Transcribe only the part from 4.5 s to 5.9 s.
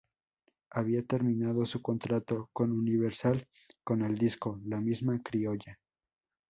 "La Misa Criolla"".